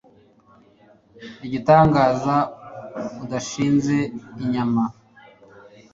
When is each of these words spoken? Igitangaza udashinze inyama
Igitangaza 1.45 2.35
udashinze 3.23 3.97
inyama 4.43 4.83